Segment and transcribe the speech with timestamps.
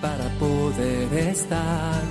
[0.00, 2.02] para poder estar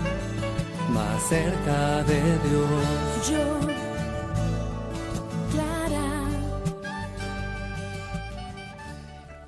[0.91, 3.29] más cerca de Dios.
[3.29, 3.59] Yo,
[5.51, 6.23] Clara.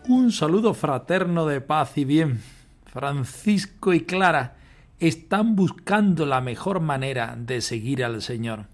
[0.07, 2.41] Un saludo fraterno de paz y bien.
[2.85, 4.55] Francisco y Clara
[4.99, 8.67] están buscando la mejor manera de seguir al Señor.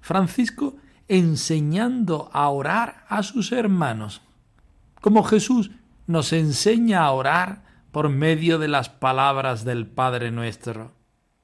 [0.00, 0.76] Francisco
[1.08, 4.22] enseñando a orar a sus hermanos,
[5.00, 5.70] como Jesús
[6.06, 10.92] nos enseña a orar por medio de las palabras del Padre nuestro.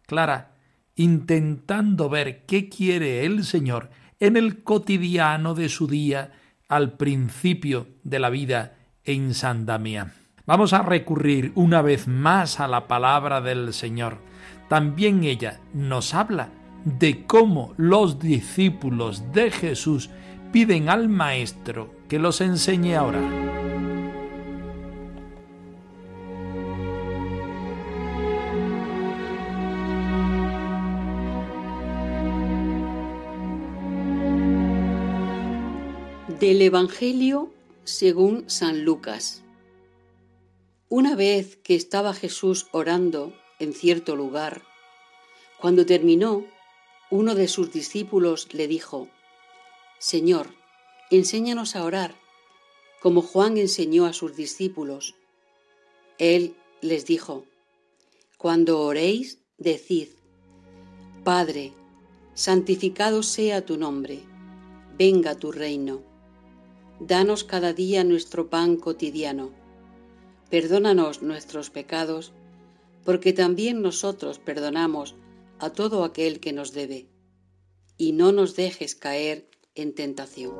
[0.06, 0.52] Clara,
[0.94, 6.32] intentando ver qué quiere el Señor en el cotidiano de su día
[6.68, 9.66] al principio de la vida en San.
[10.46, 14.18] Vamos a recurrir una vez más a la palabra del Señor.
[14.68, 16.50] También ella nos habla
[16.84, 20.10] de cómo los discípulos de Jesús
[20.52, 23.52] piden al Maestro que los enseñe a orar.
[36.38, 37.50] Del Evangelio
[37.84, 39.42] según San Lucas.
[40.90, 44.60] Una vez que estaba Jesús orando en cierto lugar,
[45.58, 46.44] cuando terminó,
[47.10, 49.08] uno de sus discípulos le dijo,
[50.02, 50.48] Señor,
[51.12, 52.16] enséñanos a orar,
[53.00, 55.14] como Juan enseñó a sus discípulos.
[56.18, 57.44] Él les dijo,
[58.36, 60.08] Cuando oréis, decid,
[61.22, 61.72] Padre,
[62.34, 64.24] santificado sea tu nombre,
[64.98, 66.02] venga tu reino
[66.98, 69.52] Danos cada día nuestro pan cotidiano.
[70.50, 72.32] Perdónanos nuestros pecados,
[73.04, 75.14] porque también nosotros perdonamos
[75.60, 77.06] a todo aquel que nos debe.
[77.96, 80.52] Y no nos dejes caer en tentación.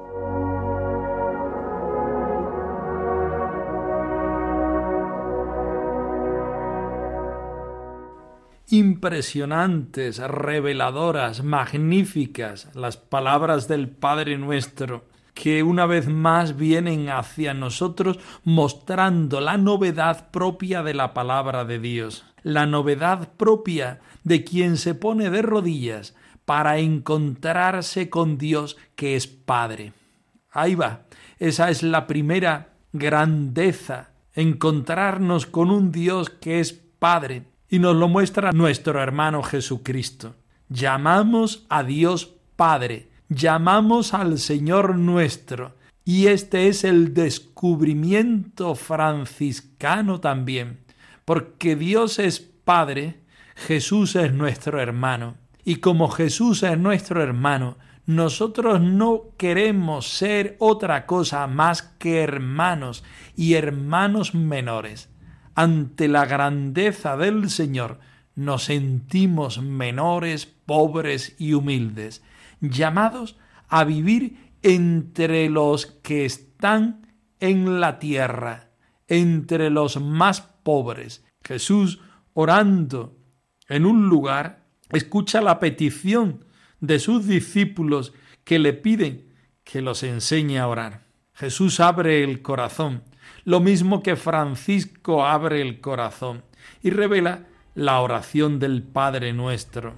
[8.71, 18.19] Impresionantes, reveladoras, magníficas las palabras del Padre nuestro que una vez más vienen hacia nosotros
[18.45, 24.95] mostrando la novedad propia de la palabra de Dios, la novedad propia de quien se
[24.95, 26.15] pone de rodillas
[26.53, 29.95] para encontrarse con Dios que es Padre.
[30.51, 31.07] Ahí va,
[31.39, 38.07] esa es la primera grandeza, encontrarnos con un Dios que es Padre, y nos lo
[38.07, 40.35] muestra nuestro hermano Jesucristo.
[40.69, 45.75] Llamamos a Dios Padre, llamamos al Señor nuestro.
[46.05, 50.81] Y este es el descubrimiento franciscano también,
[51.25, 53.23] porque Dios es Padre,
[53.55, 55.41] Jesús es nuestro hermano.
[55.65, 63.05] Y como Jesús es nuestro hermano, nosotros no queremos ser otra cosa más que hermanos
[63.37, 65.09] y hermanos menores.
[65.55, 68.01] Ante la grandeza del Señor
[68.35, 72.23] nos sentimos menores, pobres y humildes
[72.61, 73.37] llamados
[73.69, 77.07] a vivir entre los que están
[77.41, 78.71] en la tierra,
[79.09, 81.25] entre los más pobres.
[81.43, 82.01] Jesús,
[82.35, 83.19] orando
[83.69, 84.62] en un lugar,
[84.93, 86.45] escucha la petición
[86.81, 88.13] de sus discípulos
[88.45, 89.33] que le piden
[89.65, 91.05] que los enseñe a orar.
[91.35, 93.03] Jesús abre el corazón,
[93.45, 96.45] lo mismo que Francisco abre el corazón,
[96.83, 99.95] y revela la oración del Padre nuestro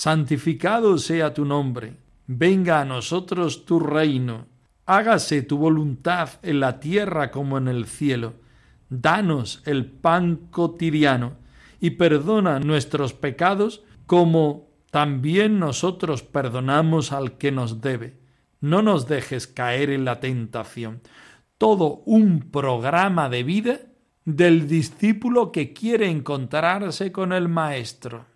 [0.00, 1.92] santificado sea tu nombre,
[2.26, 4.46] venga a nosotros tu reino,
[4.86, 8.32] hágase tu voluntad en la tierra como en el cielo,
[8.88, 11.34] danos el pan cotidiano
[11.80, 18.18] y perdona nuestros pecados como también nosotros perdonamos al que nos debe.
[18.60, 21.00] No nos dejes caer en la tentación.
[21.58, 23.78] Todo un programa de vida
[24.24, 28.26] del discípulo que quiere encontrarse con el Maestro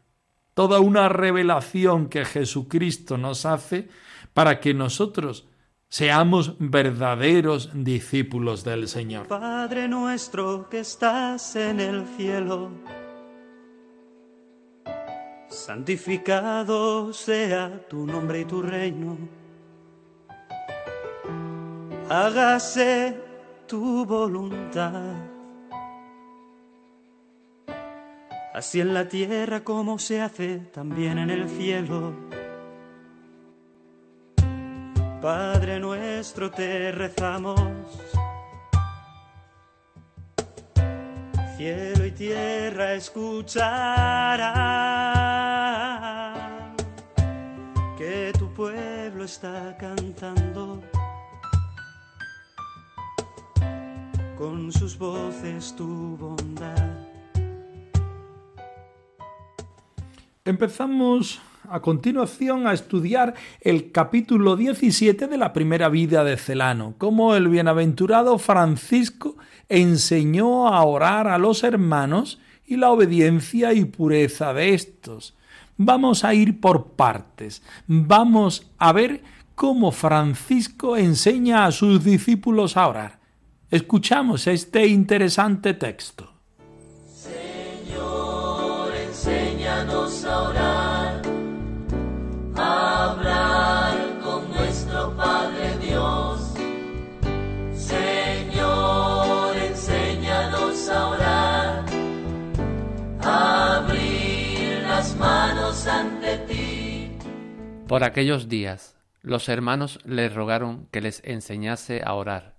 [0.55, 3.89] toda una revelación que Jesucristo nos hace
[4.33, 5.49] para que nosotros
[5.89, 9.27] seamos verdaderos discípulos del Señor.
[9.27, 12.71] Padre nuestro que estás en el cielo,
[15.55, 19.17] santificado sea tu nombre y tu reino.
[22.11, 23.17] Hágase
[23.67, 25.15] tu voluntad.
[28.53, 32.13] Así en la tierra como se hace también en el cielo.
[35.23, 37.57] Padre nuestro te rezamos.
[41.57, 45.24] Cielo y tierra escucharán
[49.25, 50.83] está cantando
[54.37, 56.91] con sus voces tu bondad.
[60.45, 61.41] Empezamos
[61.71, 63.33] a continuación a estudiar
[63.63, 69.39] el capítulo 17 de la primera vida de Celano, cómo el bienaventurado Francisco
[69.71, 75.35] enseñó a orar a los hermanos y la obediencia y pureza de estos.
[75.77, 77.63] Vamos a ir por partes.
[77.87, 79.23] Vamos a ver
[79.55, 83.21] cómo Francisco enseña a sus discípulos a orar.
[83.71, 86.34] Escuchamos este interesante texto.
[107.95, 112.57] Por aquellos días, los hermanos le rogaron que les enseñase a orar,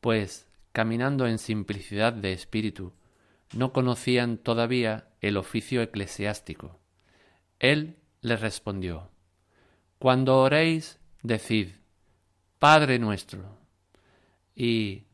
[0.00, 2.94] pues, caminando en simplicidad de espíritu,
[3.52, 6.80] no conocían todavía el oficio eclesiástico.
[7.58, 9.10] Él les respondió,
[9.98, 11.72] Cuando oréis, decid,
[12.58, 13.58] Padre nuestro,
[14.54, 15.04] y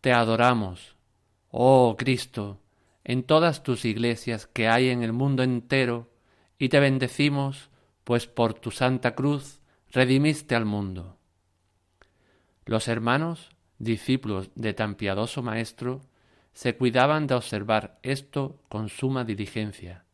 [0.00, 0.94] te adoramos,
[1.50, 2.60] oh Cristo,
[3.02, 6.08] en todas tus iglesias que hay en el mundo entero,
[6.56, 7.68] y te bendecimos,
[8.08, 9.60] pues por tu santa cruz
[9.90, 11.18] redimiste al mundo.
[12.64, 16.00] Los hermanos, discípulos de tan piadoso Maestro,
[16.54, 20.06] se cuidaban de observar esto con suma diligencia,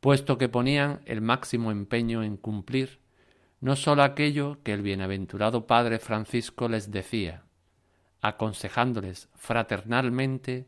[0.00, 3.00] puesto que ponían el máximo empeño en cumplir
[3.62, 7.44] no sólo aquello que el bienaventurado Padre Francisco les decía,
[8.20, 10.66] aconsejándoles fraternalmente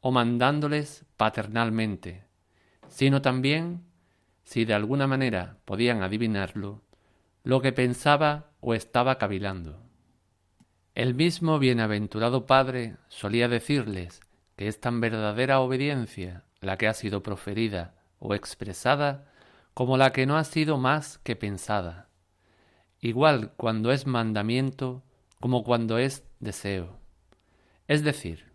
[0.00, 2.24] o mandándoles paternalmente,
[2.88, 3.93] sino también,
[4.44, 6.82] si de alguna manera podían adivinarlo,
[7.42, 9.80] lo que pensaba o estaba cavilando.
[10.94, 14.20] El mismo bienaventurado Padre solía decirles
[14.56, 19.26] que es tan verdadera obediencia la que ha sido proferida o expresada
[19.74, 22.08] como la que no ha sido más que pensada,
[23.00, 25.02] igual cuando es mandamiento
[25.40, 27.00] como cuando es deseo.
[27.88, 28.52] Es decir,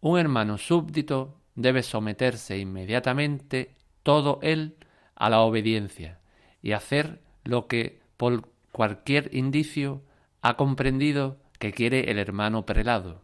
[0.00, 3.74] un hermano súbdito debe someterse inmediatamente
[4.04, 4.76] todo él
[5.18, 6.20] a la obediencia
[6.62, 10.02] y hacer lo que por cualquier indicio
[10.40, 13.22] ha comprendido que quiere el hermano prelado,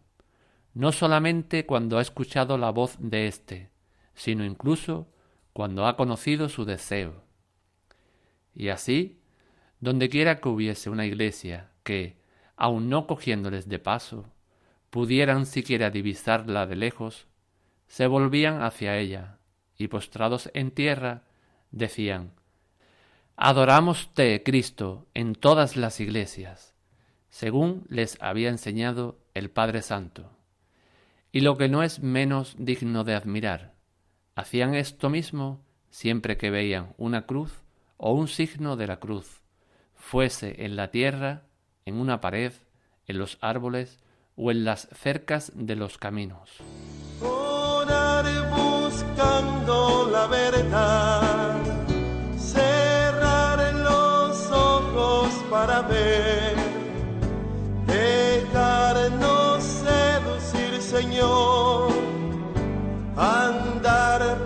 [0.74, 3.70] no solamente cuando ha escuchado la voz de éste,
[4.14, 5.08] sino incluso
[5.52, 7.22] cuando ha conocido su deseo.
[8.54, 9.20] Y así,
[9.78, 12.18] donde quiera que hubiese una iglesia que,
[12.56, 14.26] aun no cogiéndoles de paso,
[14.90, 17.26] pudieran siquiera divisarla de lejos,
[17.86, 19.38] se volvían hacia ella,
[19.76, 21.23] y postrados en tierra,
[21.74, 22.32] decían
[23.36, 26.74] Adorámoste, Cristo, en todas las iglesias,
[27.30, 30.30] según les había enseñado el Padre Santo.
[31.32, 33.74] Y lo que no es menos digno de admirar,
[34.36, 37.62] hacían esto mismo siempre que veían una cruz
[37.96, 39.42] o un signo de la cruz,
[39.94, 41.42] fuese en la tierra,
[41.86, 42.52] en una pared,
[43.06, 43.98] en los árboles
[44.36, 46.60] o en las cercas de los caminos.
[55.66, 55.88] Para
[59.60, 61.92] seducir, Señor,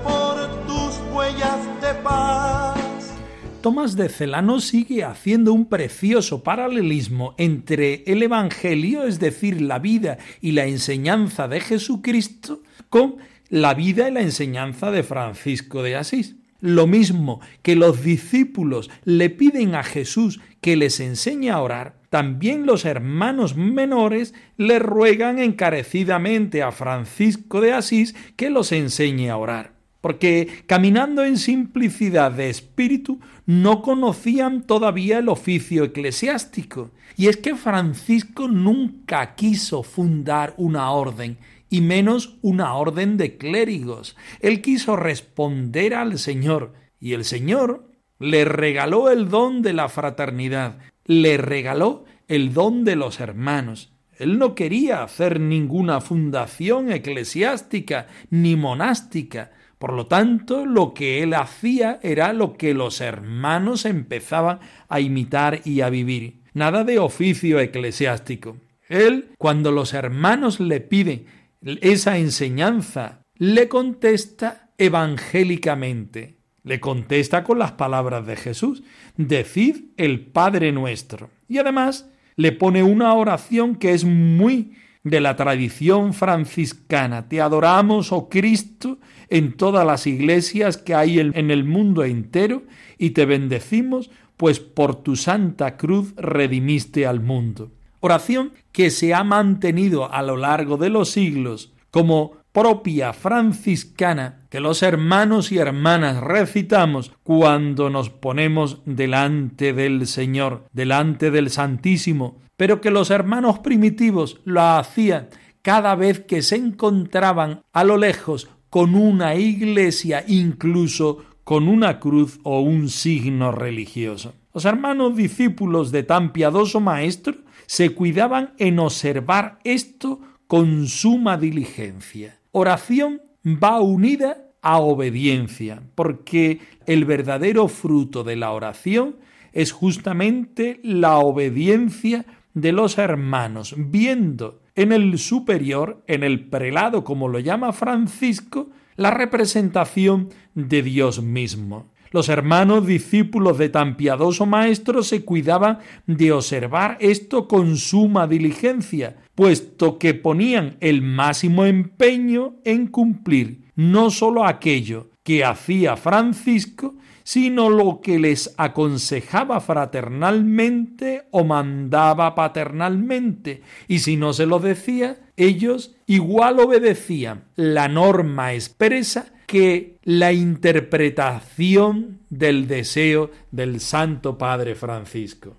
[0.05, 3.15] por tus huellas de paz.
[3.61, 10.19] Tomás de Celano sigue haciendo un precioso paralelismo entre el Evangelio, es decir, la vida
[10.41, 13.17] y la enseñanza de Jesucristo, con
[13.49, 16.37] la vida y la enseñanza de Francisco de Asís.
[16.61, 22.67] Lo mismo que los discípulos le piden a Jesús que les enseñe a orar, también
[22.67, 29.79] los hermanos menores le ruegan encarecidamente a Francisco de Asís que los enseñe a orar
[30.01, 36.91] porque caminando en simplicidad de espíritu no conocían todavía el oficio eclesiástico.
[37.17, 41.39] Y es que Francisco nunca quiso fundar una orden,
[41.71, 44.17] y menos una orden de clérigos.
[44.41, 50.79] Él quiso responder al Señor, y el Señor le regaló el don de la fraternidad,
[51.05, 53.93] le regaló el don de los hermanos.
[54.19, 59.53] Él no quería hacer ninguna fundación eclesiástica ni monástica.
[59.79, 64.59] Por lo tanto, lo que él hacía era lo que los hermanos empezaban
[64.89, 66.41] a imitar y a vivir.
[66.53, 68.57] Nada de oficio eclesiástico.
[68.89, 71.27] Él, cuando los hermanos le piden
[71.63, 76.39] esa enseñanza, le contesta evangélicamente.
[76.65, 78.83] Le contesta con las palabras de Jesús.
[79.17, 81.31] Decid el Padre nuestro.
[81.49, 87.29] Y además le pone una oración que es muy de la tradición franciscana.
[87.29, 88.99] Te adoramos, oh Cristo,
[89.29, 92.65] en todas las iglesias que hay en el mundo entero
[92.99, 97.73] y te bendecimos, pues por tu santa cruz redimiste al mundo.
[98.01, 104.61] Oración que se ha mantenido a lo largo de los siglos como propia franciscana que
[104.61, 112.81] los hermanos y hermanas recitamos cuando nos ponemos delante del Señor, delante del Santísimo, pero
[112.81, 115.29] que los hermanos primitivos lo hacían
[115.63, 122.41] cada vez que se encontraban a lo lejos con una iglesia, incluso con una cruz
[122.43, 124.35] o un signo religioso.
[124.53, 127.35] Los hermanos discípulos de tan piadoso maestro
[127.69, 132.39] se cuidaban en observar esto con suma diligencia.
[132.51, 139.17] Oración va unida a obediencia, porque el verdadero fruto de la oración
[139.53, 147.29] es justamente la obediencia de los hermanos, viendo en el superior, en el prelado, como
[147.29, 151.91] lo llama Francisco, la representación de Dios mismo.
[152.11, 159.17] Los hermanos discípulos de tan piadoso maestro se cuidaban de observar esto con suma diligencia,
[159.35, 167.69] puesto que ponían el máximo empeño en cumplir no sólo aquello que hacía Francisco, sino
[167.69, 175.95] lo que les aconsejaba fraternalmente o mandaba paternalmente, y si no se lo decía, ellos
[176.07, 185.57] igual obedecían la norma expresa que la interpretación del deseo del Santo Padre Francisco.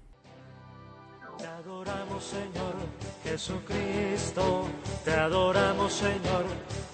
[1.39, 2.75] Te adoramos Señor
[3.23, 4.67] Jesucristo,
[5.03, 6.45] te adoramos Señor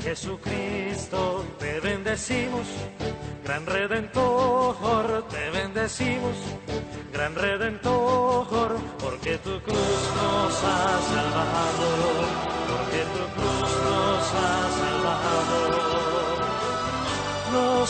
[0.02, 2.66] Jesucristo, te bendecimos
[3.46, 6.36] Gran Redentor, te bendecimos,
[7.14, 11.15] Gran Redentor, porque tu cruz nos ha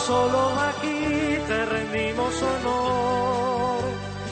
[0.06, 3.80] solo aquí te rendimos honor,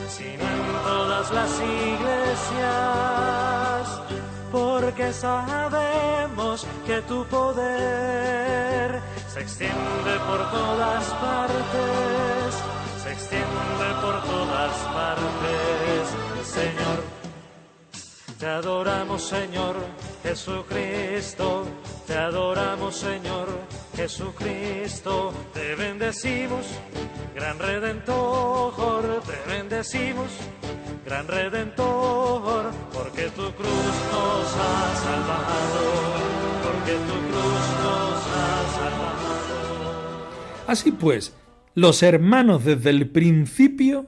[0.08, 2.64] sino en todas las iglesias,
[4.52, 9.00] porque sabemos que tu poder
[9.32, 12.54] se extiende por todas partes,
[13.02, 16.02] se extiende por todas partes,
[16.58, 16.98] Señor.
[18.38, 19.74] Te adoramos, Señor
[20.22, 21.64] Jesucristo,
[22.06, 23.48] te adoramos, Señor
[23.96, 26.66] Jesucristo, te bendecimos,
[27.34, 30.26] gran redentor, te bendecimos,
[31.06, 35.82] gran redentor, porque tu cruz nos ha salvado,
[36.64, 40.64] porque tu cruz nos ha salvado.
[40.66, 41.36] Así pues,
[41.74, 44.06] los hermanos desde el principio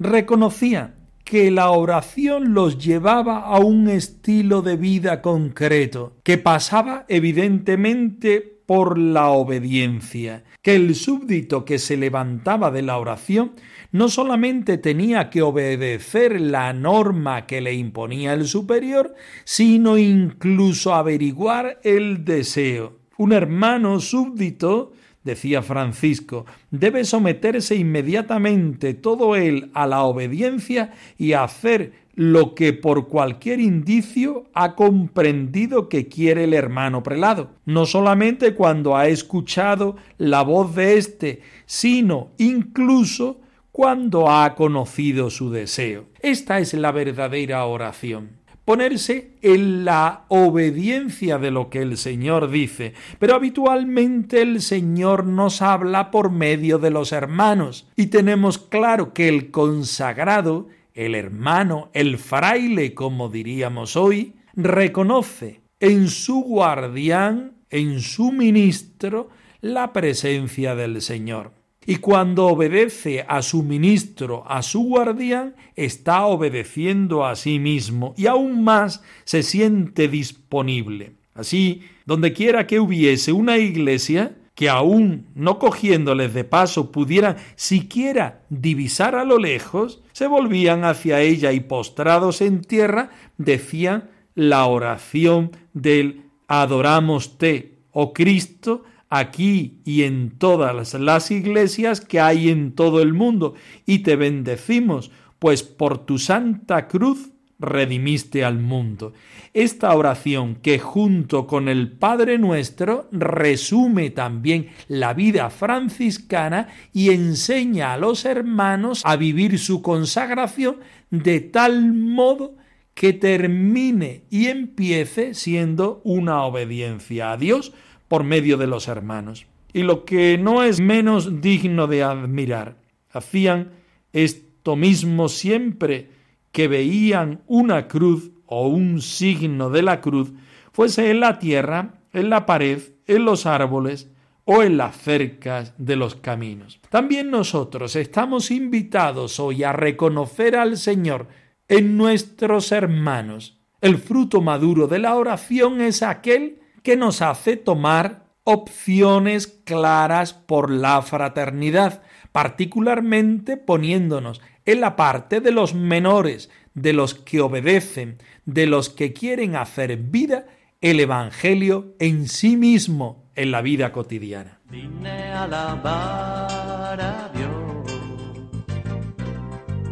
[0.00, 8.57] reconocían que la oración los llevaba a un estilo de vida concreto, que pasaba evidentemente
[8.68, 13.52] por la obediencia, que el súbdito que se levantaba de la oración
[13.92, 21.80] no solamente tenía que obedecer la norma que le imponía el superior, sino incluso averiguar
[21.82, 22.98] el deseo.
[23.16, 24.92] Un hermano súbdito
[25.24, 33.06] decía Francisco, debe someterse inmediatamente todo él a la obediencia y hacer lo que por
[33.06, 40.42] cualquier indicio ha comprendido que quiere el hermano prelado, no solamente cuando ha escuchado la
[40.42, 46.06] voz de éste, sino incluso cuando ha conocido su deseo.
[46.20, 52.92] Esta es la verdadera oración ponerse en la obediencia de lo que el Señor dice.
[53.18, 59.26] Pero habitualmente el Señor nos habla por medio de los hermanos y tenemos claro que
[59.28, 60.66] el consagrado,
[61.04, 69.92] el hermano, el fraile, como diríamos hoy, reconoce en su guardián, en su ministro, la
[69.92, 77.34] presencia del Señor y cuando obedece a su ministro, a su guardián, está obedeciendo a
[77.34, 81.14] sí mismo y aún más se siente disponible.
[81.32, 88.42] Así, donde quiera que hubiese una iglesia, que aún no cogiéndoles de paso pudieran siquiera
[88.50, 95.52] divisar a lo lejos, se volvían hacia ella y postrados en tierra decían la oración
[95.74, 103.00] del adoramos te, oh Cristo, aquí y en todas las iglesias que hay en todo
[103.00, 103.54] el mundo,
[103.86, 109.12] y te bendecimos, pues por tu santa cruz redimiste al mundo.
[109.52, 117.94] Esta oración que junto con el Padre nuestro resume también la vida franciscana y enseña
[117.94, 120.76] a los hermanos a vivir su consagración
[121.10, 122.54] de tal modo
[122.94, 127.72] que termine y empiece siendo una obediencia a Dios
[128.08, 129.46] por medio de los hermanos.
[129.72, 132.76] Y lo que no es menos digno de admirar,
[133.10, 133.72] hacían
[134.12, 136.17] esto mismo siempre
[136.58, 140.32] que veían una cruz o un signo de la cruz,
[140.72, 144.10] fuese en la tierra, en la pared, en los árboles
[144.44, 146.80] o en las cercas de los caminos.
[146.90, 151.28] También nosotros estamos invitados hoy a reconocer al Señor
[151.68, 153.60] en nuestros hermanos.
[153.80, 160.72] El fruto maduro de la oración es aquel que nos hace tomar opciones claras por
[160.72, 168.66] la fraternidad, particularmente poniéndonos en la parte de los menores, de los que obedecen, de
[168.66, 170.46] los que quieren hacer vida
[170.82, 174.60] el Evangelio en sí mismo en la vida cotidiana.
[174.68, 177.96] Vine a alabar a Dios,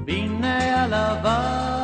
[0.04, 1.75] vine a alabar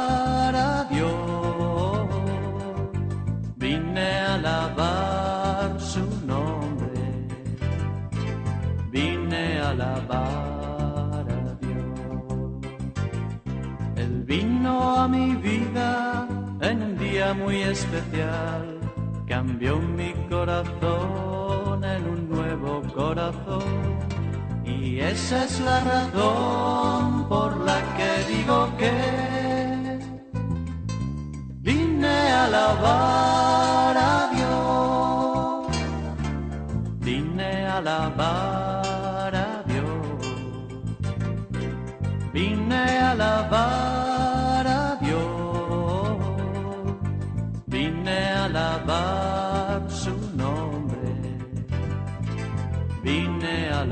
[17.92, 18.78] especial.
[19.26, 23.98] Cambió mi corazón en un nuevo corazón.
[24.64, 26.61] Y esa es la razón
[49.88, 50.96] su nombre,
[53.02, 53.86] vine a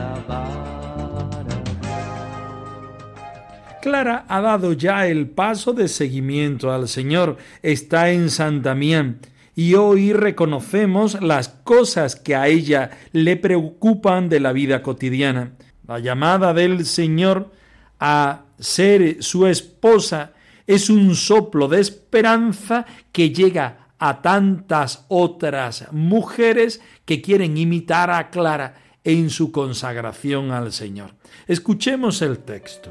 [3.80, 9.20] Clara ha dado ya el paso de seguimiento al Señor, está en San Damián
[9.56, 15.52] y hoy reconocemos las cosas que a ella le preocupan de la vida cotidiana.
[15.88, 17.50] La llamada del Señor
[17.98, 20.34] a ser su esposa
[20.66, 28.30] es un soplo de esperanza que llega a tantas otras mujeres que quieren imitar a
[28.30, 31.14] Clara en su consagración al Señor.
[31.46, 32.90] Escuchemos el texto.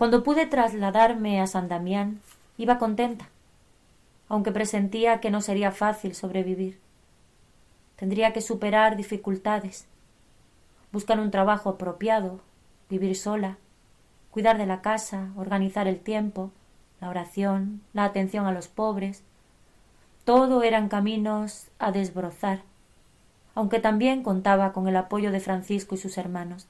[0.00, 2.22] Cuando pude trasladarme a San Damián,
[2.56, 3.28] iba contenta,
[4.30, 6.80] aunque presentía que no sería fácil sobrevivir.
[7.96, 9.86] Tendría que superar dificultades,
[10.90, 12.40] buscar un trabajo apropiado,
[12.88, 13.58] vivir sola,
[14.30, 16.50] cuidar de la casa, organizar el tiempo,
[17.02, 19.22] la oración, la atención a los pobres.
[20.24, 22.62] Todo eran caminos a desbrozar,
[23.54, 26.68] aunque también contaba con el apoyo de Francisco y sus hermanos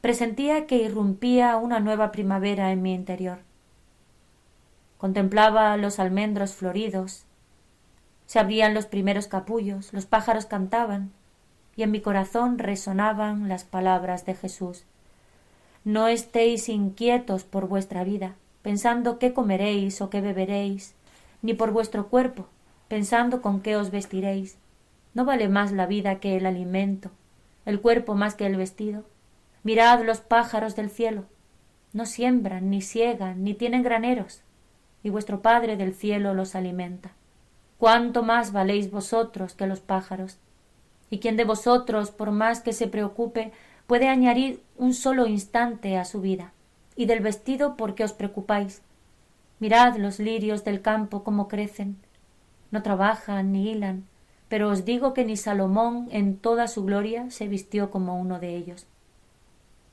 [0.00, 3.38] presentía que irrumpía una nueva primavera en mi interior.
[4.98, 7.26] Contemplaba los almendros floridos,
[8.26, 11.12] se abrían los primeros capullos, los pájaros cantaban,
[11.76, 14.84] y en mi corazón resonaban las palabras de Jesús.
[15.84, 20.94] No estéis inquietos por vuestra vida, pensando qué comeréis o qué beberéis,
[21.42, 22.48] ni por vuestro cuerpo,
[22.88, 24.58] pensando con qué os vestiréis.
[25.14, 27.10] ¿No vale más la vida que el alimento,
[27.64, 29.04] el cuerpo más que el vestido?
[29.66, 31.24] Mirad los pájaros del cielo.
[31.92, 34.42] No siembran, ni siegan, ni tienen graneros,
[35.02, 37.10] y vuestro Padre del cielo los alimenta.
[37.76, 40.38] ¿Cuánto más valéis vosotros que los pájaros?
[41.10, 43.50] ¿Y quién de vosotros, por más que se preocupe,
[43.88, 46.52] puede añadir un solo instante a su vida?
[46.94, 48.82] Y del vestido, ¿por qué os preocupáis?
[49.58, 51.96] Mirad los lirios del campo cómo crecen.
[52.70, 54.04] No trabajan ni hilan,
[54.48, 58.54] pero os digo que ni Salomón en toda su gloria se vistió como uno de
[58.54, 58.86] ellos.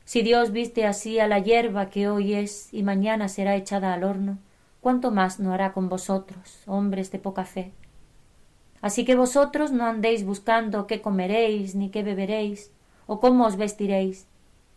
[0.06, 4.04] Si Dios viste así a la hierba que hoy es y mañana será echada al
[4.04, 4.38] horno,
[4.82, 7.72] cuánto más no hará con vosotros, hombres de poca fe.
[8.82, 12.70] Así que vosotros no andéis buscando qué comeréis, ni qué beberéis,
[13.08, 14.28] o cómo os vestiréis,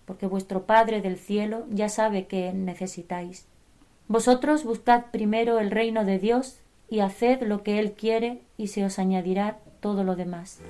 [0.04, 3.46] porque vuestro Padre del cielo ya sabe qué necesitáis.
[4.06, 8.84] Vosotros buscad primero el reino de Dios y haced lo que Él quiere y se
[8.84, 10.60] os añadirá todo lo demás.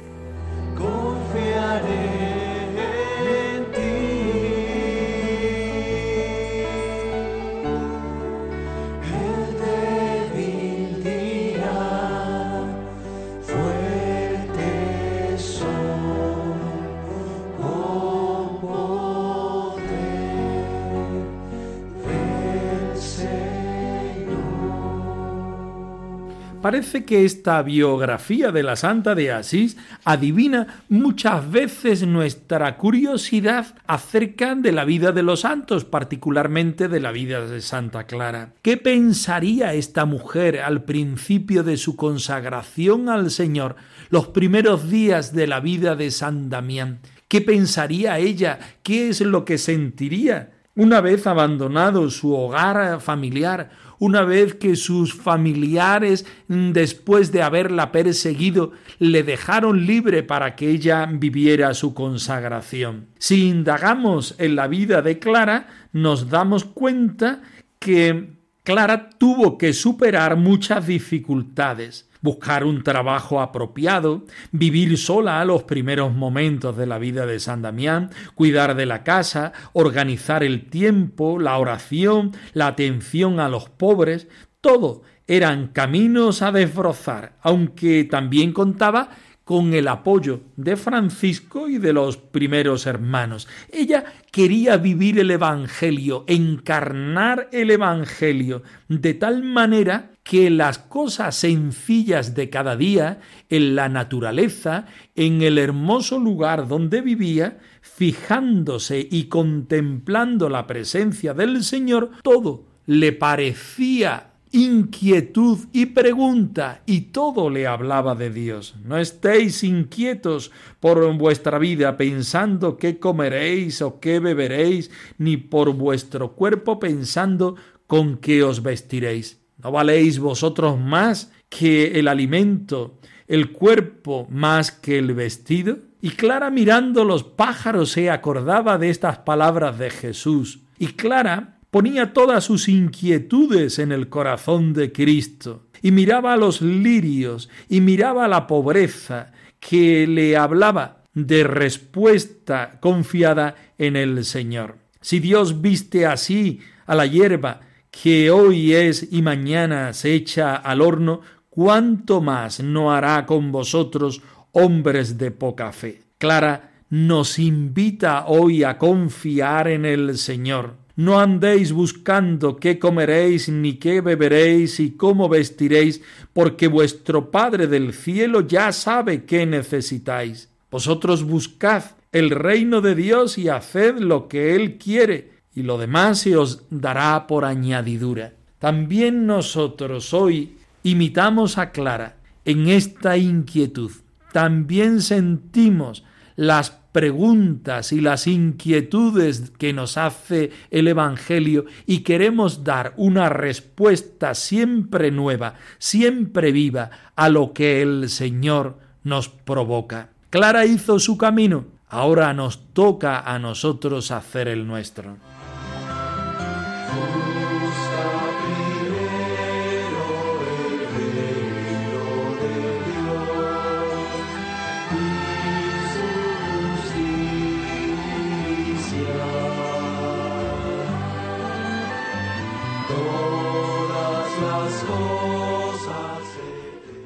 [26.66, 34.56] Parece que esta biografía de la Santa de Asís adivina muchas veces nuestra curiosidad acerca
[34.56, 38.54] de la vida de los santos, particularmente de la vida de Santa Clara.
[38.62, 43.76] ¿Qué pensaría esta mujer al principio de su consagración al Señor,
[44.10, 46.98] los primeros días de la vida de San Damián?
[47.28, 48.58] ¿Qué pensaría ella?
[48.82, 50.50] ¿Qué es lo que sentiría?
[50.74, 57.92] Una vez abandonado su hogar familiar, una vez que sus familiares, mm, después de haberla
[57.92, 63.06] perseguido, le dejaron libre para que ella viviera su consagración.
[63.18, 67.42] Si indagamos en la vida de Clara, nos damos cuenta
[67.78, 68.30] que
[68.64, 76.76] Clara tuvo que superar muchas dificultades buscar un trabajo apropiado, vivir sola los primeros momentos
[76.76, 82.32] de la vida de San Damián, cuidar de la casa, organizar el tiempo, la oración,
[82.52, 84.28] la atención a los pobres,
[84.60, 89.10] todo eran caminos a desbrozar, aunque también contaba
[89.46, 93.46] con el apoyo de Francisco y de los primeros hermanos.
[93.72, 102.34] Ella quería vivir el Evangelio, encarnar el Evangelio, de tal manera que las cosas sencillas
[102.34, 110.48] de cada día, en la naturaleza, en el hermoso lugar donde vivía, fijándose y contemplando
[110.48, 118.30] la presencia del Señor, todo le parecía inquietud y pregunta, y todo le hablaba de
[118.30, 118.74] Dios.
[118.82, 126.32] No estéis inquietos por vuestra vida pensando qué comeréis o qué beberéis, ni por vuestro
[126.32, 129.42] cuerpo pensando con qué os vestiréis.
[129.62, 135.78] ¿No valéis vosotros más que el alimento, el cuerpo más que el vestido?
[136.00, 140.60] Y Clara mirando los pájaros se acordaba de estas palabras de Jesús.
[140.78, 146.62] Y Clara ponía todas sus inquietudes en el corazón de Cristo, y miraba a los
[146.62, 154.78] lirios, y miraba a la pobreza, que le hablaba de respuesta confiada en el Señor.
[155.02, 157.60] Si Dios viste así a la hierba,
[157.90, 164.22] que hoy es y mañana se echa al horno, cuánto más no hará con vosotros,
[164.52, 166.04] hombres de poca fe.
[166.16, 173.74] Clara nos invita hoy a confiar en el Señor no andéis buscando qué comeréis, ni
[173.74, 180.50] qué beberéis, y cómo vestiréis, porque vuestro Padre del cielo ya sabe qué necesitáis.
[180.70, 186.20] Vosotros buscad el reino de Dios y haced lo que Él quiere, y lo demás
[186.20, 188.32] se os dará por añadidura.
[188.58, 193.90] También nosotros hoy imitamos a Clara en esta inquietud.
[194.32, 196.04] También sentimos
[196.36, 204.34] las preguntas y las inquietudes que nos hace el Evangelio y queremos dar una respuesta
[204.34, 210.08] siempre nueva, siempre viva a lo que el Señor nos provoca.
[210.30, 215.18] Clara hizo su camino, ahora nos toca a nosotros hacer el nuestro.